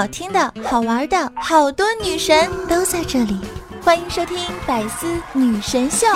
[0.00, 3.38] 好听的、好玩的，好多女神都在这里，
[3.84, 6.06] 欢迎收听《百思女神秀》。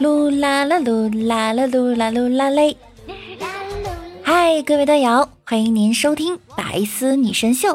[0.00, 2.76] 噜啦啦噜啦啦噜啦噜啦嘞！
[4.32, 7.70] 嗨，各位段友，欢迎您收听《百思女神秀》。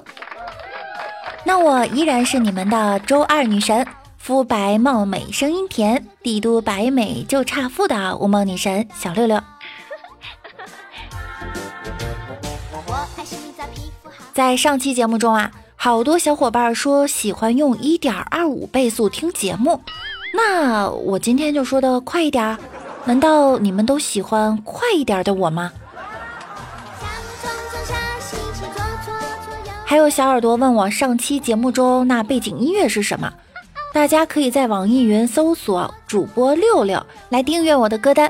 [1.44, 3.86] 那我依然是你们的周二女神，
[4.18, 9.38] 肤白貌美，声音甜，帝都白美就差富的无梦女神小六六。
[14.34, 19.82] 在上期节目中啊，好多小伙伴说喜欢用一点二五倍速听节目。
[20.34, 22.58] 那我今天就说的快一点，
[23.04, 25.74] 难道你们都喜欢快一点的我吗？
[29.88, 33.32] 还有小耳朵问我上期节目中那背景音乐是什么？
[33.94, 38.30] 大家可以在网易云搜索主播六六来订阅我的歌单。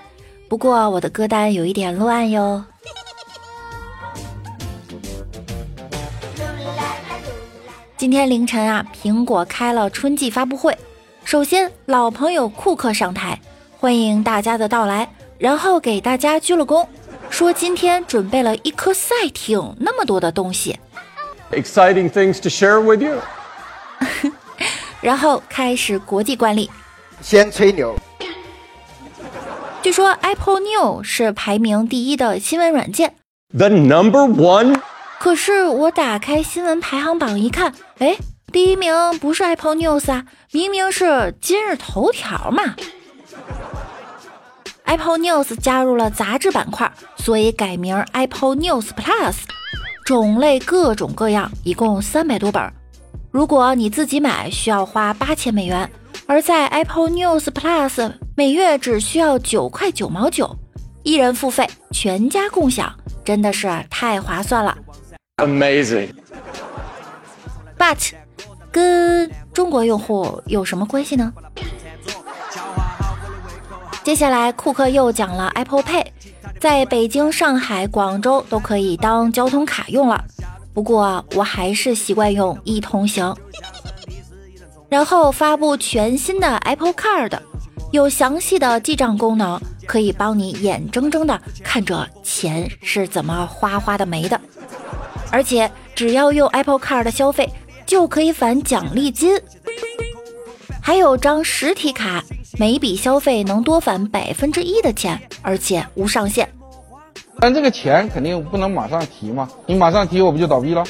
[0.49, 2.63] 不过我的歌单有一点乱哟。
[7.97, 10.77] 今天凌晨啊，苹果开了春季发布会。
[11.23, 13.39] 首先，老朋友库克上台，
[13.79, 16.85] 欢迎大家的到来，然后给大家鞠了躬，
[17.29, 20.77] 说今天准备了一颗赛艇那么多的东西
[21.51, 23.19] ，exciting things to share with you。
[25.01, 26.69] 然后开始国际惯例，
[27.21, 27.95] 先吹牛。
[29.81, 33.15] 据说 Apple News 是排名第一的新闻软件
[33.55, 34.79] ，the number one。
[35.19, 38.17] 可是我打开新闻排行榜一看，哎。
[38.51, 42.75] 第一名不是 Apple News 啊，明明是今日头条嘛。
[44.85, 49.35] Apple News 加入了杂志板块，所以改名 Apple News Plus，
[50.05, 52.61] 种类各种各样，一共三百多本。
[53.31, 55.87] 如果你自己买，需要花八千美元；
[56.27, 60.55] 而在 Apple News Plus，每月只需要九块九毛九，
[61.01, 62.93] 一人付费，全家共享，
[63.23, 64.77] 真的是太划算了。
[65.37, 66.11] Amazing。
[67.75, 68.11] But
[68.71, 71.33] 跟中国用户有什么关系呢？
[74.03, 76.05] 接下来，库克又讲了 Apple Pay，
[76.59, 80.23] 在北京、上海、广州都可以当交通卡用了。
[80.73, 83.35] 不过，我还是习惯用一通行。
[84.89, 87.39] 然后发布全新的 Apple Card，
[87.91, 94.39] 有详细的记账功能，可以帮你眼睁睁的看着钱是怎么哗哗的没的。
[95.31, 97.49] 而且，只要用 Apple Card 消费。
[97.85, 99.39] 就可以返奖励金，
[100.81, 102.19] 还有张实体卡，
[102.57, 106.47] 每笔消费能多返百分之一的钱，而且无上限。
[107.39, 110.83] 但这个钱肯定不能马上提嘛，你马上提我不就倒闭了？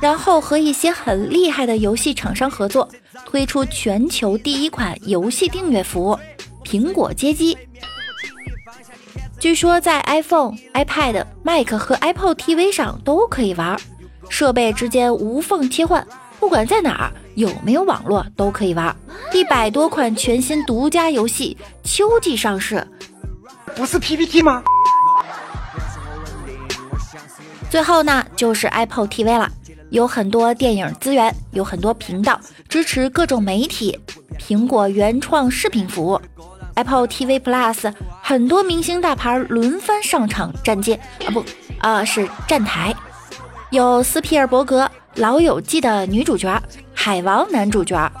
[0.00, 2.88] 然后和一些很厉害的游戏厂商合作，
[3.24, 6.18] 推出全球第一款游戏订阅服务——
[6.64, 7.56] 苹果街机。
[9.40, 13.78] 据说在 iPhone、iPad、Mac 和 Apple TV 上都可以玩。
[14.28, 16.06] 设备之间无缝切换，
[16.46, 18.94] 不管在哪儿有没有网络都可以玩。
[19.32, 22.86] 一百多款全新独家游戏秋季上市，
[23.74, 24.62] 不是 PPT 吗？
[27.68, 29.50] 最后呢，就是 Apple TV 了，
[29.90, 33.98] 有很多电影资源，有很多频道支持各种媒体，
[34.38, 36.20] 苹果原创视频服务
[36.76, 37.92] ，Apple TV Plus，
[38.22, 40.94] 很多明星大牌轮番上场站街
[41.26, 41.44] 啊不
[41.80, 42.94] 啊是站台。
[43.70, 44.84] 有斯皮尔伯格
[45.16, 46.62] 《老友记》的女主角，
[46.94, 48.12] 海王男主角，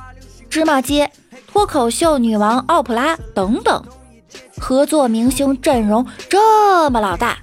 [0.48, 1.10] 芝麻街
[1.46, 3.84] 脱口秀女王奥普拉等等，
[4.58, 7.36] 合作明星阵容这么老大，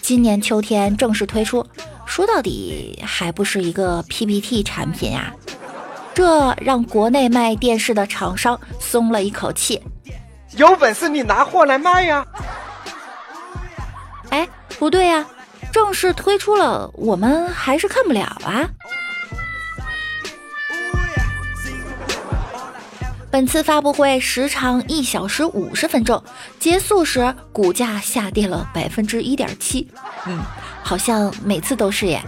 [0.00, 1.66] 今年秋天正式推出，
[2.06, 5.34] 说到底还不是一个 PPT 产品呀，
[6.14, 9.82] 这让国内卖电视的厂商松了一口气。
[10.52, 12.24] 有本事你拿货来卖呀！
[14.30, 14.48] 哎，
[14.78, 15.26] 不对呀。
[15.76, 18.66] 正式推出了，我们还是看不了啊！
[23.30, 26.24] 本次发布会时长一小时五十分钟，
[26.58, 29.86] 结束时股价下跌了百分之一点七。
[30.26, 30.40] 嗯，
[30.82, 32.22] 好像每次都是耶。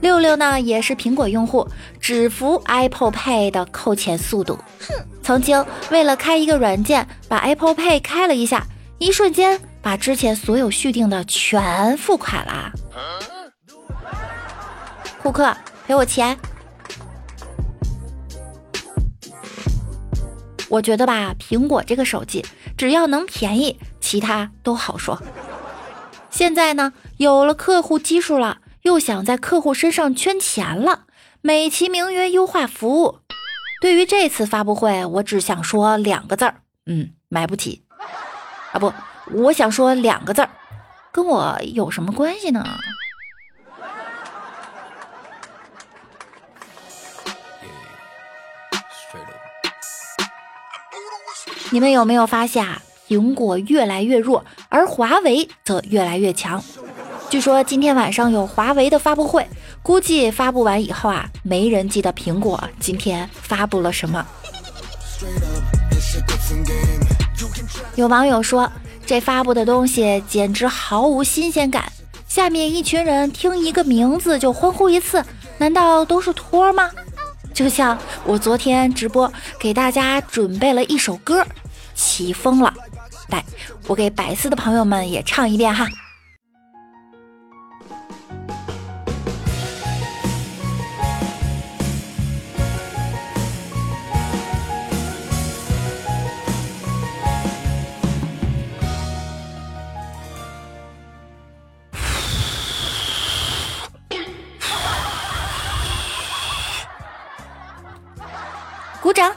[0.00, 1.66] 六六呢也是苹果用户，
[1.98, 4.56] 只服 Apple Pay 的扣钱速度。
[4.86, 4.94] 哼，
[5.24, 8.64] 曾经为了开一个软件，把 Apple Pay 开了一下。
[8.98, 12.72] 一瞬间把之前所有续订的全付款了。
[15.22, 15.56] 库克
[15.86, 16.36] 赔我钱。
[20.68, 22.44] 我觉得吧，苹果这个手机
[22.76, 25.22] 只要能便宜，其他都好说。
[26.30, 31.06] 现在呢，有了客户基数了，又想在客户身上圈钱了，
[31.40, 33.20] 美其名曰优化服务。
[33.80, 36.56] 对于这次发布会，我只想说两个字儿，
[36.86, 37.84] 嗯，买不起。
[38.78, 38.92] 啊不，
[39.32, 40.48] 我想说两个字儿，
[41.10, 42.64] 跟我有什么关系呢？
[51.70, 52.80] 你们有没有发现啊？
[53.08, 56.62] 苹果越来越弱，而华为则越来越强。
[57.28, 59.46] 据说今天晚上有华为的发布会，
[59.82, 64.26] 估计发布完以后啊，没人记得苹果今天发布了什么。
[67.98, 68.70] 有网友说，
[69.04, 71.90] 这发布的东西简直毫无新鲜感。
[72.28, 75.24] 下面一群人听一个名字就欢呼一次，
[75.58, 76.88] 难道都是托吗？
[77.52, 81.44] 就像我昨天直播给大家准备了一首歌，
[81.96, 82.72] 起风了。
[83.30, 83.44] 来，
[83.88, 85.88] 我给百思的朋友们也唱一遍哈。
[109.18, 109.34] 掌。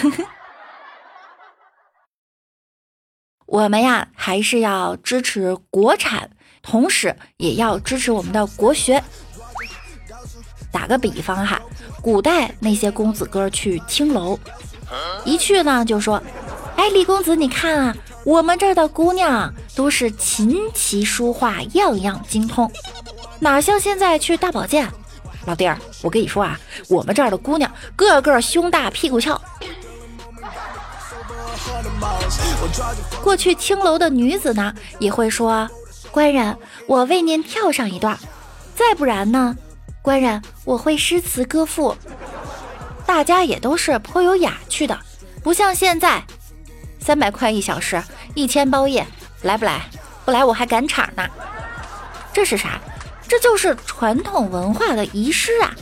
[3.46, 6.30] 我们呀，还是要支持国产，
[6.62, 9.02] 同时也要支持我们的国学。
[10.70, 11.60] 打个比方哈，
[12.00, 14.38] 古代那些公子哥去青楼，
[15.24, 16.22] 一去呢就说
[16.76, 22.70] ：“哎，李公子，你看啊，我们这儿的姑娘都是琴棋书画样样精通，
[23.40, 24.88] 哪像现在去大保健。”
[25.46, 26.58] 老弟儿，我跟你说啊，
[26.88, 29.40] 我们这儿的姑娘个个胸大屁股翘。
[33.22, 35.68] 过去青楼的女子呢，也会说
[36.10, 36.56] ：“官人，
[36.86, 38.18] 我为您跳上一段。”
[38.76, 39.56] 再不然呢，
[40.02, 41.96] 官人，我会诗词歌赋。
[43.06, 44.98] 大家也都是颇有雅趣的，
[45.42, 46.22] 不像现在，
[47.00, 48.02] 三百块一小时，
[48.34, 49.06] 一千包夜，
[49.42, 49.82] 来不来？
[50.24, 51.26] 不来我还赶场呢。
[52.32, 52.78] 这是啥？
[53.28, 55.74] 这就是传统文化的遗失啊！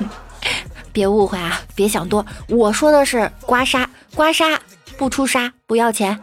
[0.92, 4.58] 别误会啊，别想多，我说的是刮痧，刮痧。
[4.96, 6.18] 不出痧不要钱。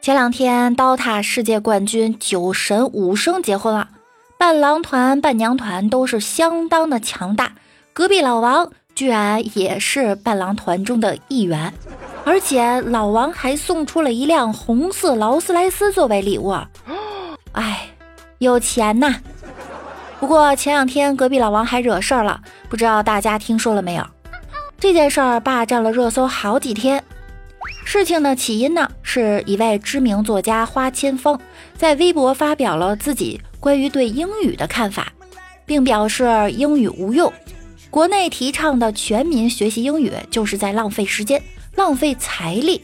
[0.00, 3.88] 前两天，DOTA 世界冠军酒神武生结婚了，
[4.42, 7.52] 伴郎团、伴娘团都是相当的强大。
[7.92, 11.72] 隔壁老王居然也是伴郎团中的一员。
[12.24, 16.56] 而且老王还送出了一辆红色劳斯莱斯作为礼物，
[17.52, 17.88] 哎，
[18.38, 19.14] 有钱呐！
[20.18, 24.04] 不过前两天隔壁老王还惹事儿了，不知道大家听说了没有？
[24.76, 27.00] 这件事儿霸占了热搜好几天。
[27.84, 31.40] 事情的起因呢，是一位知名作家花千芳
[31.76, 35.12] 在微博发表了自己关于对英语的看法，
[35.64, 37.32] 并表示英语无用，
[37.90, 41.40] 国内提倡的全民学习英语就是在浪费时间。
[41.76, 42.82] 浪费财力，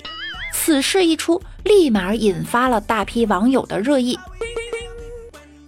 [0.55, 4.17] 此事一出，立马引发了大批网友的热议。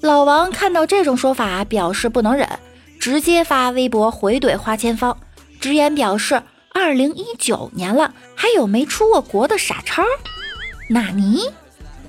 [0.01, 2.49] 老王看到这种说法，表示不能忍，
[3.01, 5.19] 直接发微博回怼花千芳，
[5.61, 6.41] 直言表示
[6.73, 10.05] ：“二零一九年了，还有没出过国的傻叉？”
[10.89, 11.43] 纳尼？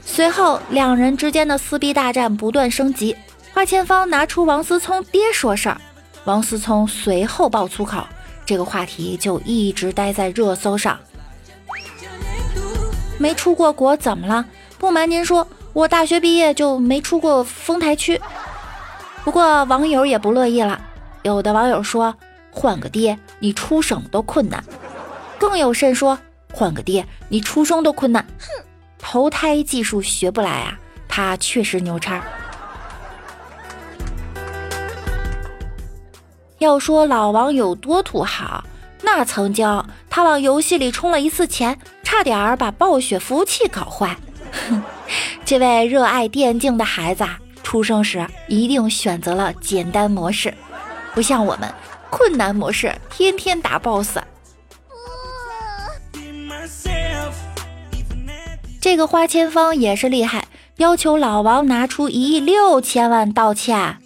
[0.05, 3.15] 随后两人之间的撕逼大战不断升级，
[3.53, 5.79] 花千芳拿出王思聪爹说事儿，
[6.25, 8.03] 王思聪随后爆粗口。
[8.45, 10.99] 这个话题就一直待在热搜上。
[13.17, 14.45] 没出过国怎么了？
[14.77, 18.19] 不瞒您说，我大学毕业就没出过丰台区。
[19.23, 20.81] 不过网友也不乐意了，
[21.21, 22.13] 有的网友说
[22.51, 24.61] ：“换个爹，你出省都困难。”
[25.37, 26.17] 更有甚说
[26.51, 28.65] ：“换个爹，你出生都困难。”哼，
[29.01, 30.77] 投胎技术学不来啊！
[31.07, 32.23] 他确实牛叉。
[36.59, 38.63] 要说老王有多土豪，
[39.01, 44.15] 那曾经他往游戏里充了一次钱，差点儿把暴雪服务器搞坏。
[45.43, 50.53] 这位热爱电竞的孩子啊，出生时一定选择了简单模式，
[51.13, 51.73] 不像我们
[52.09, 54.19] 困难模式，天天打 BOSS。
[58.81, 60.45] 这个花千芳也是厉害，
[60.77, 63.97] 要求老王拿出一亿六千万道歉，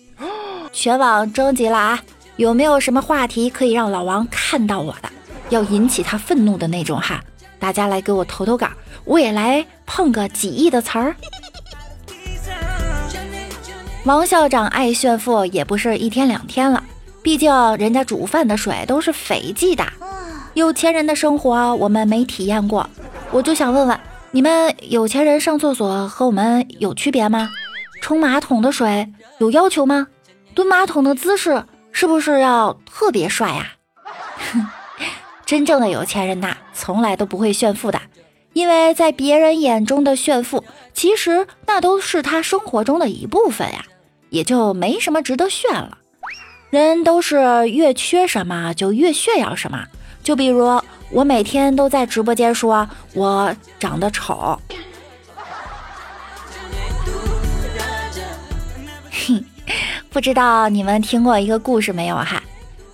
[0.73, 2.03] 全网征集了啊！
[2.35, 5.09] 有没有什么话题可以让老王看到我的？
[5.47, 7.23] 要引起他愤怒的那种哈。
[7.57, 8.67] 大家来给我投投稿，
[9.05, 11.15] 我也来碰个几亿的词儿。
[14.03, 16.83] 王校长爱炫富也不是一天两天了，
[17.23, 19.85] 毕竟人家煮饭的水都是斐济的，
[20.53, 22.89] 有钱人的生活我们没体验过。
[23.31, 23.97] 我就想问问
[24.35, 27.49] 你们，有钱人上厕所和我们有区别吗？
[28.01, 30.07] 冲马桶的水有要求吗？
[30.53, 31.63] 蹲马桶的姿势
[31.93, 33.65] 是不是要特别帅呀？
[35.47, 38.01] 真正的有钱人呐，从来都不会炫富的，
[38.51, 43.85] 因为在别人眼中的炫富，其实那都是他生活中的一部分呀。
[44.31, 45.99] 也就没什么值得炫了。
[46.71, 49.85] 人都是越缺什么就越炫耀什么。
[50.21, 50.81] 就比如
[51.11, 54.59] 我每天都在直播间说我长得丑，
[59.11, 59.43] 哼，
[60.09, 62.41] 不知道你们听过一个故事没有哈？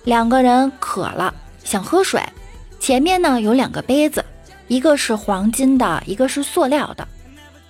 [0.04, 2.22] 两个人渴了，想喝水，
[2.78, 4.24] 前面呢有两个杯子，
[4.68, 7.06] 一个是黄金的，一个是塑料的。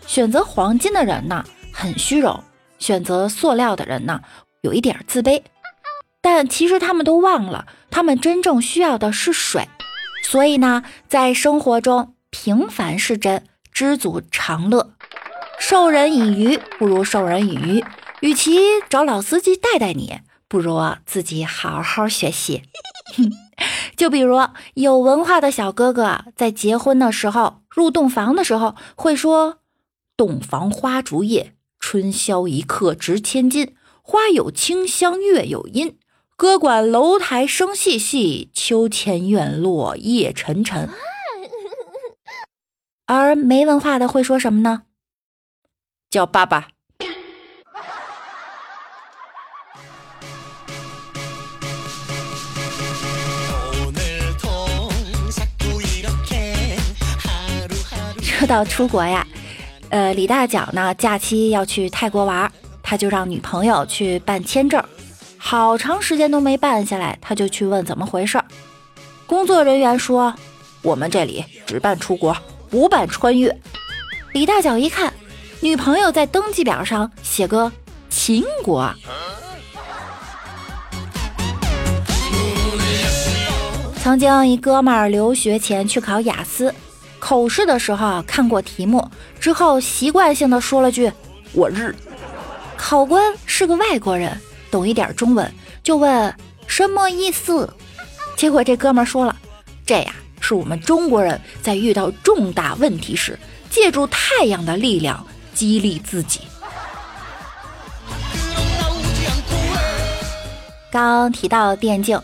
[0.07, 2.43] 选择黄金的人呢，很虚荣。
[2.79, 4.21] 选择塑料的人呢，
[4.63, 5.41] 有一点自卑，
[6.21, 9.69] 但其实他们都忘了，他们真正需要的是水。
[10.23, 14.95] 所以呢，在生活中，平凡是真，知足常乐。
[15.59, 17.85] 授人以鱼不如授人以渔，
[18.21, 22.62] 与其找老司机带带你，不如自己好好学习。
[23.97, 24.38] 就比如
[24.75, 29.59] 有文化的小哥哥，在结婚的时候，入洞房的时候，会说
[30.17, 35.99] ：“洞房花烛夜。”春宵一刻值千金，花有清香，月有阴。
[36.37, 40.89] 歌管楼台声细细，秋千院落夜沉沉。
[43.07, 44.83] 而没文化的会说什么呢？
[46.11, 46.69] 叫爸爸。
[58.21, 59.25] 说到出国呀。
[59.91, 62.51] 呃，李大脚呢，假期要去泰国玩，
[62.83, 64.83] 他就让女朋友去办签证，
[65.45, 68.41] 好长时间都没办下来，他就去问怎么回事。
[69.27, 70.33] 工作人员说，
[70.83, 72.35] 我们这里只办出国，
[72.71, 73.55] 不办穿越。
[74.33, 75.13] 李大脚一看，
[75.61, 77.71] 女朋友在登记表上写个
[78.09, 78.95] 秦国。
[84.01, 86.73] 曾经一哥们儿留学前去考雅思。
[87.19, 89.07] 口试的时候看过题目
[89.41, 91.13] 之后，习惯性的说了句
[91.53, 91.95] “我日”。
[92.79, 94.41] 考官是个外国人，
[94.73, 96.35] 懂一点中文，就问
[96.67, 97.73] 什么意思。
[98.37, 99.37] 结果这哥们说了
[99.87, 103.38] ：“这呀，是我们中国人在遇到重大问题时，
[103.71, 105.25] 借助太阳的力量
[105.55, 106.41] 激励自己。”
[110.91, 112.21] 刚提到电竞，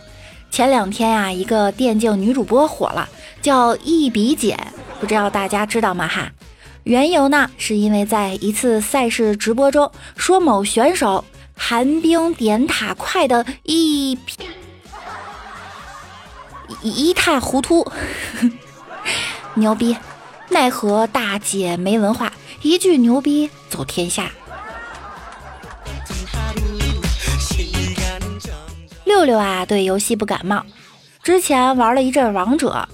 [0.51, 3.09] 前两天呀，一个电竞女主播火了，
[3.43, 4.59] 叫一比姐。
[4.99, 6.09] 不知道大家知道吗？
[6.09, 6.33] 哈，
[6.85, 11.25] 缘由呢，是因为在一次赛事直播中说某选手
[11.59, 14.19] 寒冰点塔快的一
[16.83, 17.91] 一塌糊涂，
[19.55, 19.97] 牛逼！
[20.51, 24.31] 奈何大姐没文化，一句牛逼走天下。
[29.05, 30.65] 六六啊，对游戏不感冒，
[31.23, 32.89] 之前玩了一阵王者。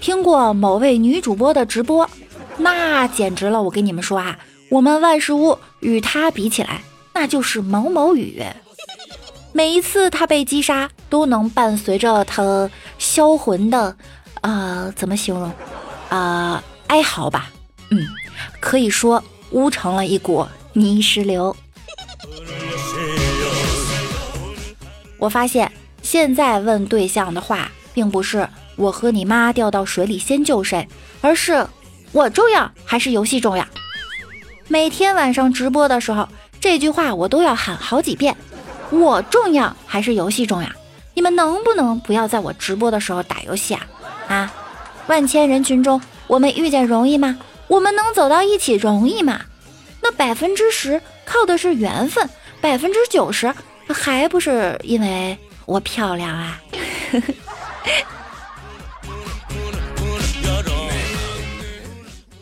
[0.00, 2.08] 听过某位女主播的直播，
[2.58, 3.62] 那简直了！
[3.62, 4.38] 我跟你们说啊，
[4.70, 6.82] 我们万事屋与她比起来，
[7.20, 8.40] 那就是某某雨。
[9.50, 13.96] 每一次他被击杀，都能伴随着他销魂的，
[14.42, 15.52] 呃，怎么形容？
[16.10, 17.50] 啊，哀嚎吧。
[17.90, 18.06] 嗯，
[18.60, 19.20] 可以说
[19.50, 21.56] 污成了一股泥石流。
[25.18, 25.72] 我发现
[26.02, 28.48] 现在问对象的话，并不是。
[28.76, 30.86] 我和你妈掉到水里先救谁？
[31.20, 31.66] 而是
[32.12, 33.66] 我重要还是游戏重要？
[34.68, 36.28] 每天晚上直播的时候，
[36.60, 38.36] 这句话我都要喊好几遍。
[38.90, 40.68] 我重要还是游戏重要？
[41.14, 43.86] 你们能不能不要在我直播的时候打游戏啊？
[44.28, 44.52] 啊！
[45.08, 47.38] 万千人群中，我们遇见容易吗？
[47.66, 49.40] 我们能走到一起容易吗？
[50.00, 52.28] 那百分之十靠的是缘分，
[52.60, 53.52] 百分之九十
[53.88, 55.36] 还不是因为
[55.66, 56.60] 我漂亮啊？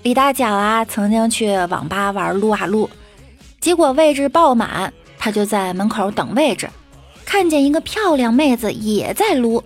[0.02, 2.88] 李大脚啊，曾经去网吧玩撸啊撸，
[3.60, 6.70] 结果位置爆满，他就在门口等位置，
[7.24, 9.62] 看见一个漂亮妹子也在撸，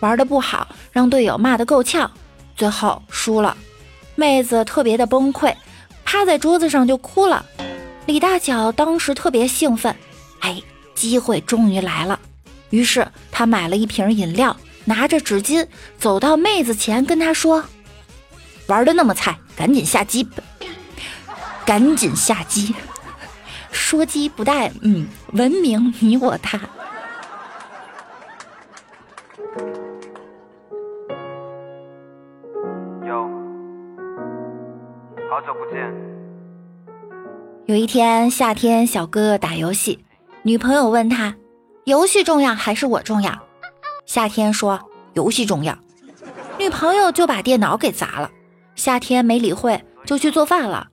[0.00, 2.10] 玩的不好，让队友骂得够呛，
[2.56, 3.56] 最后输了，
[4.14, 5.54] 妹子特别的崩溃，
[6.04, 7.44] 趴在桌子上就哭了。
[8.06, 9.94] 李大脚当时特别兴奋，
[10.40, 10.62] 哎，
[10.94, 12.18] 机会终于来了，
[12.70, 15.66] 于是他买了一瓶饮料，拿着纸巾
[15.98, 17.64] 走到妹子前，跟她说
[18.66, 20.28] ：“玩的那么菜，赶紧下机，
[21.64, 22.74] 赶紧下机。”
[23.72, 26.58] 说鸡不带，嗯，文明你我他。
[33.06, 33.28] 有，
[35.28, 35.92] 好久不见。
[37.66, 40.04] 有一天夏天，小哥哥打游戏，
[40.42, 41.36] 女朋友问他
[41.84, 43.32] ：“游戏重要还是我重要？”
[44.06, 44.80] 夏天说
[45.14, 45.76] ：“游戏重要。”
[46.58, 48.30] 女朋友就把电脑给砸了。
[48.74, 50.88] 夏天没理会，就去做饭了。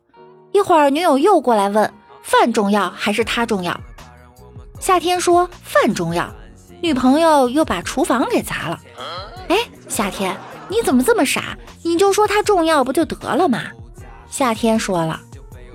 [0.52, 1.92] 一会儿，女友又过来问。
[2.24, 3.80] 饭重要还是他重要？
[4.80, 6.30] 夏天说饭重要，
[6.82, 8.80] 女朋友又把厨房给砸了。
[9.50, 9.58] 哎，
[9.88, 10.38] 夏天
[10.70, 11.58] 你怎么这么傻？
[11.84, 13.64] 你就说他重要不就得了吗？
[14.30, 15.20] 夏天说了，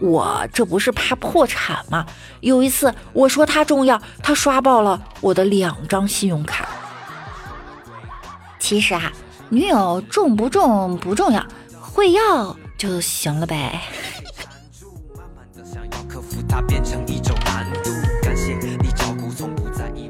[0.01, 2.07] 我这不是怕破产吗？
[2.41, 6.69] 有一次我说他重要，他刷爆了我的两张信用卡。
[8.59, 9.11] 其实啊，
[9.49, 11.45] 女友重不重不重要，
[11.81, 13.81] 会要就行了呗。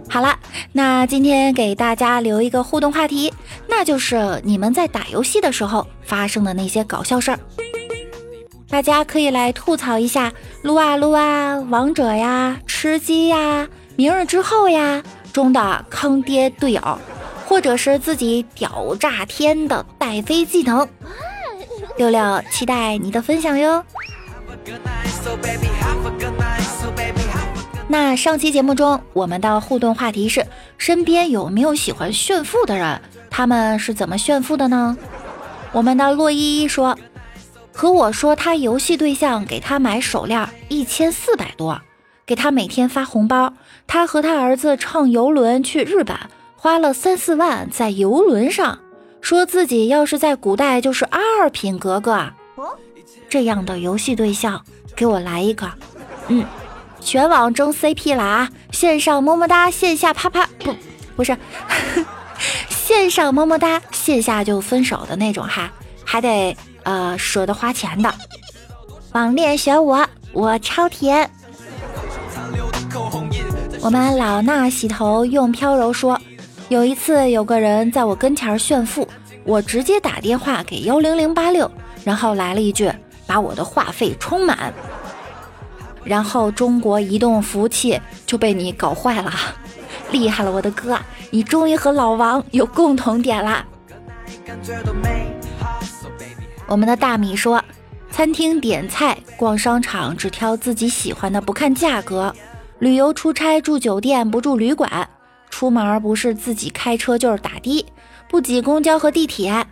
[0.08, 0.38] 好了，
[0.72, 3.32] 那今天给大家留一个互动话题，
[3.66, 7.38] 那就是你们在打游戏的时候发生的那些搞笑事儿。
[8.68, 10.32] 大家可以来吐槽一下
[10.62, 16.98] 撸啊撸啊、王者呀、吃鸡呀、明日之后呀中的坑爹队友，
[17.46, 20.86] 或者是自己屌炸天的带飞技能。
[21.96, 23.82] 六六期待你的分享哟。
[27.92, 30.46] 那上期节目中，我们的互动话题是：
[30.78, 32.98] 身边有没有喜欢炫富的人？
[33.28, 34.96] 他们是怎么炫富的呢？
[35.72, 36.96] 我们的洛依依说，
[37.70, 41.78] 和我说他游戏对象给他买手链一千四百多，
[42.24, 43.52] 给他每天发红包。
[43.86, 46.16] 他和他儿子乘游轮去日本，
[46.56, 48.78] 花了三四万在游轮上，
[49.20, 52.34] 说自己要是在古代就是二品格格啊。
[53.28, 54.64] 这样的游戏对象，
[54.96, 55.70] 给我来一个。
[56.28, 56.42] 嗯，
[57.04, 58.48] 全网争 CP 了啊！
[58.70, 60.74] 线上么么哒，线下啪啪，不，
[61.16, 61.36] 不是，
[62.70, 65.70] 线上么么哒，线下就分手的那种哈，
[66.04, 68.12] 还得呃舍得花钱的。
[69.12, 71.28] 网恋选我，我超甜。
[73.80, 76.18] 我们老衲洗头用飘柔说，
[76.68, 79.06] 有一次有个人在我跟前炫富，
[79.44, 81.70] 我直接打电话给幺零零八六，
[82.04, 82.90] 然后来了一句。
[83.24, 84.74] 把我的话费充满，
[86.04, 89.32] 然后中国移动服务器就被你搞坏了，
[90.10, 90.98] 厉害了，我的哥，
[91.30, 93.64] 你终于和老王有共同点啦。
[96.66, 97.62] 我们的大米说，
[98.10, 102.32] 餐厅点菜，逛商场只挑自己喜欢的，不看价格；
[102.78, 104.88] 旅游出差住酒店不住旅馆；
[105.50, 107.86] 出门不是自己开车就是打的，
[108.28, 109.66] 不挤公交和地铁。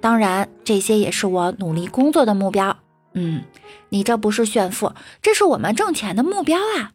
[0.00, 2.76] 当然，这些也是我努力工作的目标。
[3.14, 3.44] 嗯，
[3.90, 6.90] 你这不是炫富，这是我们挣钱的目标啊！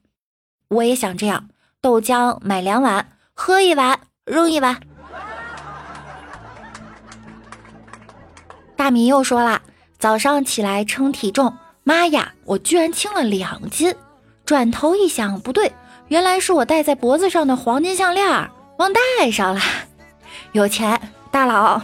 [0.67, 1.49] 我也想这样，
[1.81, 4.81] 豆浆买两碗，喝一碗，扔一碗。
[8.75, 9.61] 大米又说了，
[9.97, 13.95] 早上起来称体重，妈呀，我居然轻了两斤！
[14.45, 15.71] 转头一想，不对，
[16.09, 19.61] 原来是我戴在脖子上的黄金项链忘戴上了。
[20.51, 20.99] 有钱
[21.31, 21.81] 大佬，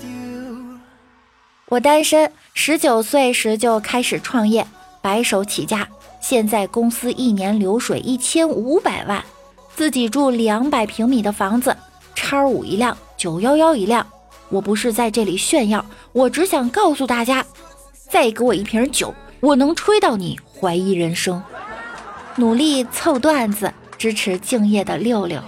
[1.68, 2.30] 我单身。
[2.56, 4.64] 十九岁时就开始创业，
[5.02, 5.86] 白手起家，
[6.20, 9.22] 现在公司一年流水一千五百万，
[9.74, 11.76] 自己住两百平米的房子，
[12.14, 14.06] 叉五一辆，九幺幺一辆。
[14.48, 17.44] 我不是在这里炫耀，我只想告诉大家，
[18.08, 21.42] 再给我一瓶酒，我能吹到你怀疑人生。
[22.36, 25.42] 努力凑段子，支持敬业的六六。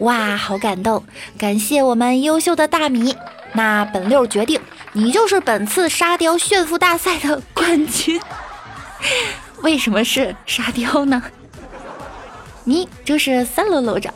[0.00, 1.04] 哇，好感动，
[1.38, 3.14] 感谢我们优秀的大米。
[3.56, 4.60] 那本六决定。
[4.92, 8.20] 你就是本次沙雕炫富大赛的冠军，
[9.62, 11.22] 为什么是沙雕呢？
[12.64, 14.12] 你就是三楼楼长。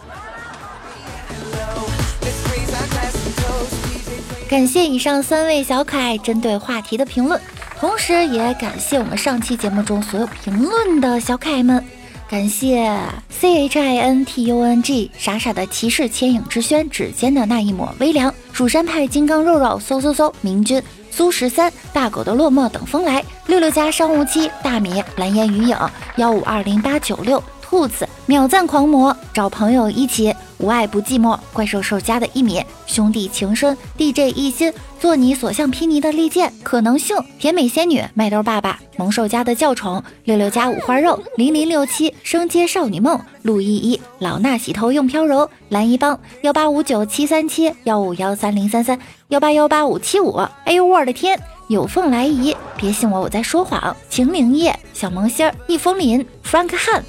[4.49, 7.41] 感谢以上三位小可爱针对话题的评论，
[7.79, 11.85] 同时也感谢我们上期节目中所有评论的小可爱们。
[12.31, 12.97] 感谢
[13.29, 18.33] C H I N T U N G 傻傻的骑士牵引之轩指尖的那一抹微凉。
[18.53, 20.81] 蜀山派金刚肉肉嗖嗖嗖明君。
[21.11, 23.21] 苏十三大狗的落寞等风来。
[23.49, 25.77] 六六加商务七大米蓝烟余影。
[26.19, 27.43] 幺五二零八九六。
[27.71, 50.41] 兔子、秒赞狂魔、找朋友一起、无爱不寂寞、怪兽兽家的一米、兄弟情深、DJ 一心、做你所向披靡的利剑、可能性、甜美仙女、麦兜爸爸、萌兽家的教宠、六六家五花肉、零零六七、生街少女梦、陆依依、老衲洗头用飘柔、蓝一帮、幺八五九七三七、幺五幺三零三三、幺八幺八五七五。
[50.65, 51.41] 哎呦我的天！
[51.69, 53.97] 有凤来仪，别信我，我在说谎。
[54.09, 57.05] 秦灵叶、小萌仙儿、易风林、Frank 汉，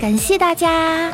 [0.00, 1.12] 感谢大家！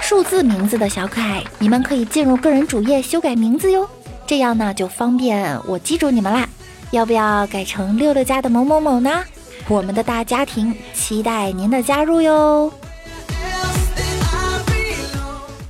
[0.00, 3.88] 数字名字的小可爱，你们可以进入个人主页修改名字哟，
[4.26, 6.48] 这样呢就方便我记住你们啦。
[6.92, 9.24] 要不要改成六六家的某某某呢？
[9.68, 12.72] 我们的大家庭期待您的加入哟。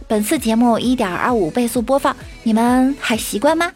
[0.08, 3.72] 本次节目一点二五倍速播放，你们还习惯吗？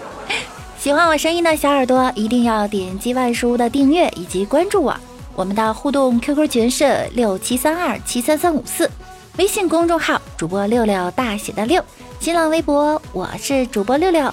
[0.78, 4.94] 喜欢我声音的小耳朵，一定要点击万书的订阅以及关注我。
[5.36, 8.90] 我们的互动 QQ 群是六七三二七三三五四，
[9.36, 11.84] 微信公众号主播六六大写的六，
[12.18, 14.32] 新浪微博我是主播六六。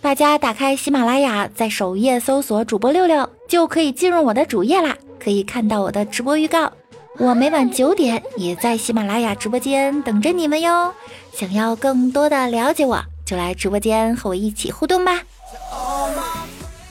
[0.00, 6.72] 大家打开喜马拉雅，在首页搜索主播六六，就可以进入我的主页啦，可以看到我的直播预告。
[7.18, 10.90] 我每晚九点也在喜马拉雅直播间等着你们哟。
[11.34, 12.98] 想要更多的了解我。
[13.26, 15.20] 就来直播间和我一起互动吧，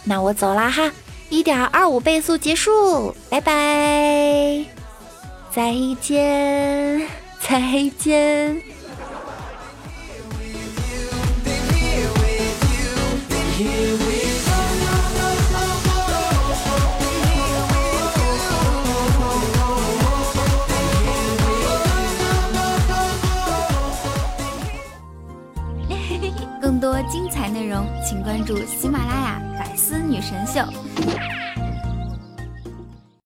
[0.03, 0.91] 那我走啦哈，
[1.29, 4.63] 一点二五倍速结束，拜拜，
[5.51, 7.01] 再见，
[7.39, 7.59] 再
[7.97, 8.61] 见。
[26.61, 29.39] 更多精彩内容，请关注喜马拉雅
[30.01, 30.61] 《女神秀》。